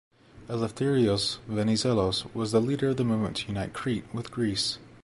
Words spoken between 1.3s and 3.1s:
Venizelos was the leader of the